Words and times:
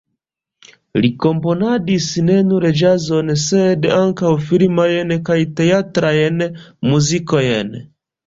Li 1.01 1.09
komponadis 1.25 2.05
ne 2.29 2.37
nur 2.51 2.65
ĵazon, 2.79 3.29
sed 3.43 3.85
ankaŭ 3.97 4.33
filmajn 4.47 5.13
kaj 5.29 5.37
teatrajn 5.61 6.43
muzikojn. 6.93 7.71